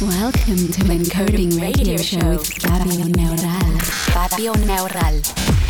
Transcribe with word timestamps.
Welcome 0.00 0.70
to 0.70 0.80
Encoding 0.84 1.60
Radio 1.60 1.96
Show 1.96 2.36
with 2.38 2.52
Fabio 2.62 3.06
Neural. 3.06 3.78
Fabio 3.80 4.52
Neural. 4.64 5.69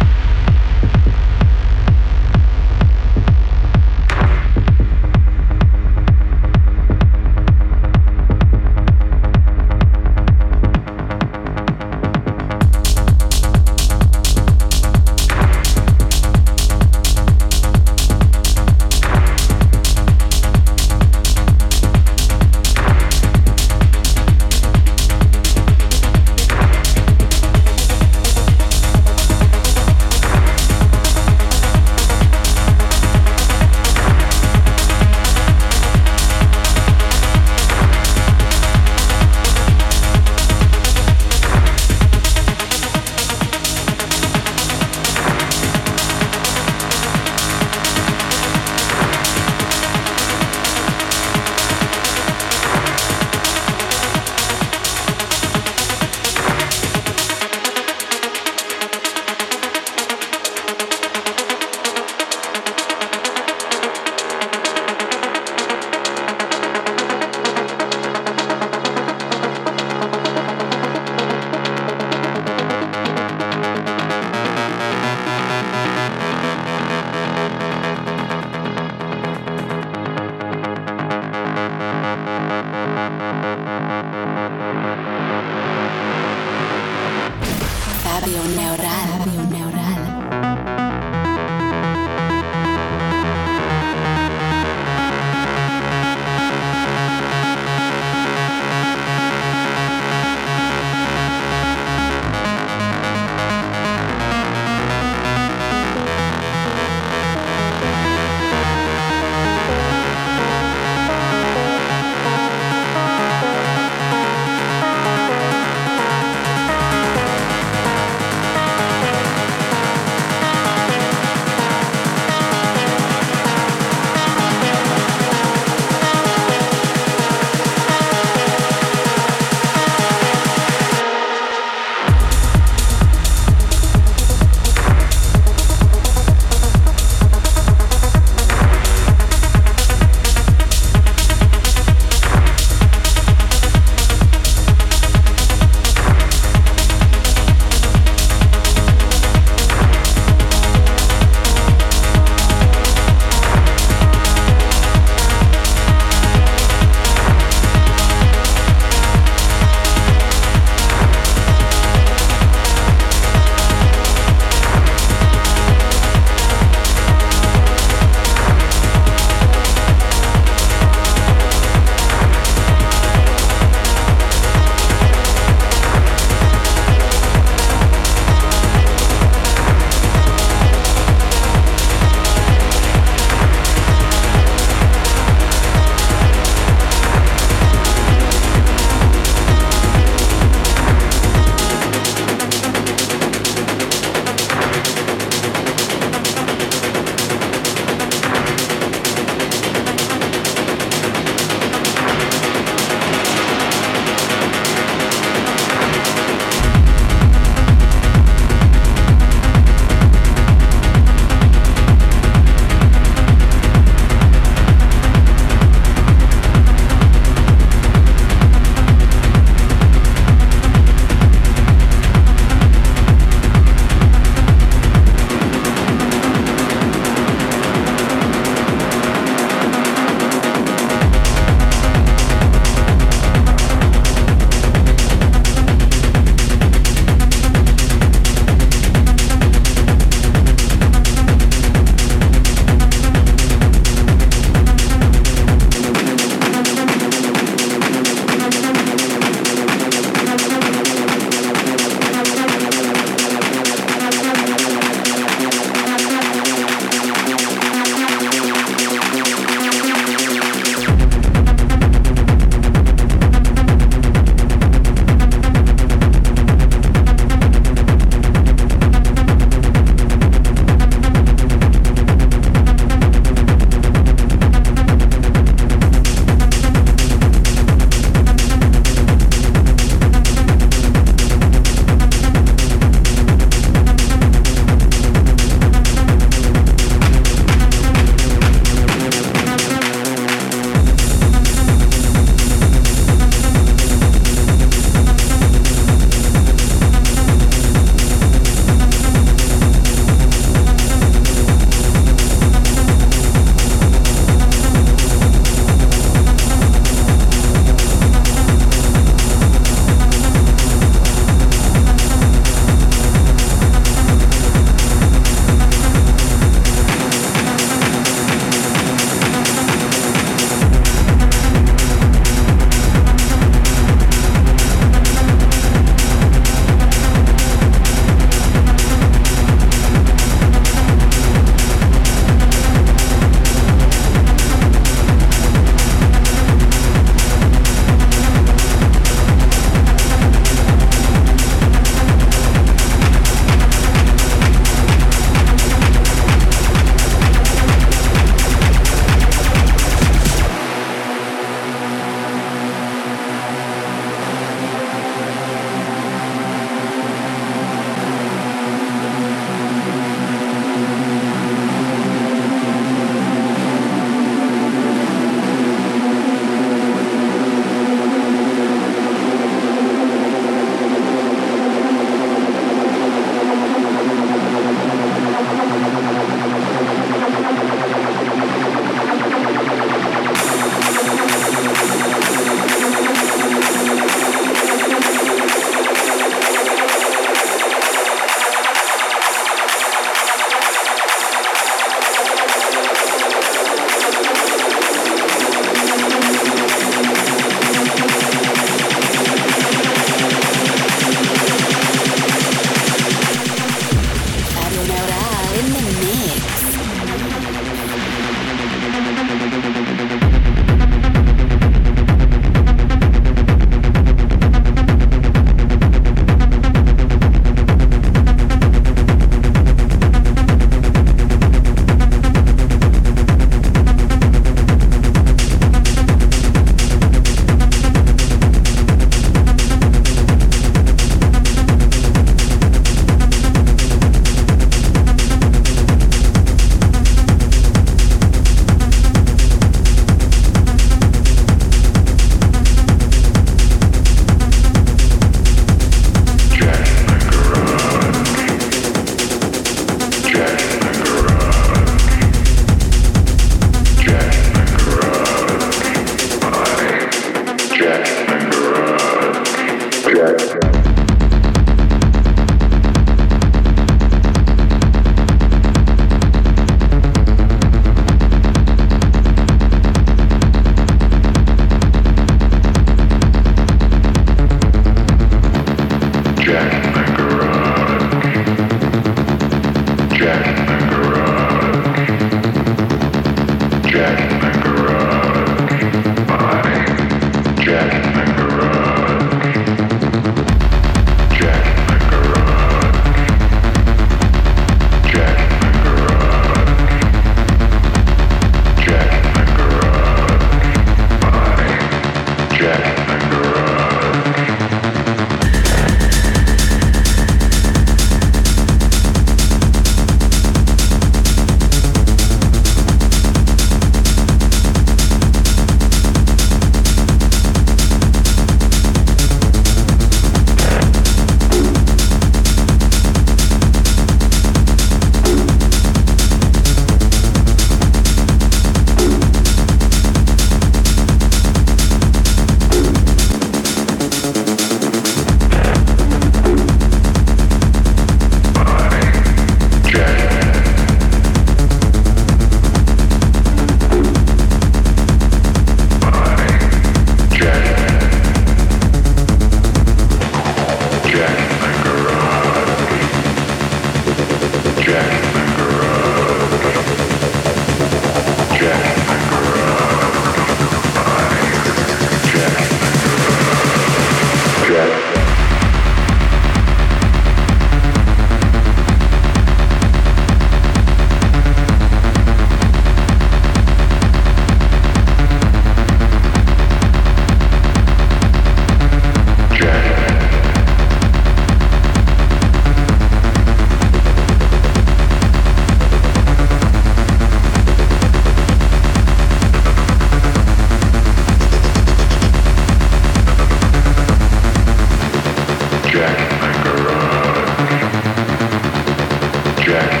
Jack. 599.70 600.00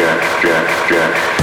jack, 0.00 0.42
jack, 0.42 0.88
jack. 0.88 1.39